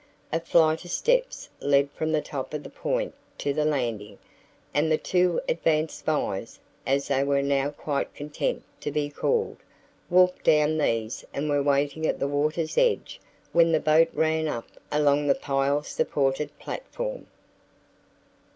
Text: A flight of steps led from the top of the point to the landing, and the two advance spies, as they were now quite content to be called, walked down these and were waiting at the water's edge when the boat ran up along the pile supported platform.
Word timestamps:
A 0.33 0.39
flight 0.39 0.83
of 0.83 0.89
steps 0.89 1.47
led 1.59 1.91
from 1.91 2.11
the 2.11 2.23
top 2.23 2.55
of 2.55 2.63
the 2.63 2.71
point 2.71 3.13
to 3.37 3.53
the 3.53 3.65
landing, 3.65 4.17
and 4.73 4.91
the 4.91 4.97
two 4.97 5.39
advance 5.47 5.93
spies, 5.93 6.59
as 6.87 7.07
they 7.07 7.23
were 7.23 7.43
now 7.43 7.69
quite 7.69 8.11
content 8.15 8.63
to 8.79 8.89
be 8.89 9.11
called, 9.11 9.57
walked 10.09 10.43
down 10.45 10.79
these 10.79 11.23
and 11.35 11.47
were 11.51 11.61
waiting 11.61 12.07
at 12.07 12.17
the 12.17 12.27
water's 12.27 12.79
edge 12.79 13.21
when 13.53 13.71
the 13.71 13.79
boat 13.79 14.09
ran 14.13 14.47
up 14.47 14.69
along 14.91 15.27
the 15.27 15.35
pile 15.35 15.83
supported 15.83 16.49
platform. 16.57 17.27